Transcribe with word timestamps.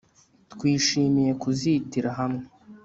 Twishimiye 0.51 1.31
kuzitira 1.41 2.09
hamwe 2.19 2.45